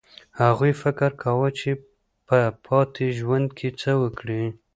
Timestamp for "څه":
3.81-3.91